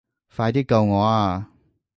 [0.35, 1.51] 快啲救我啊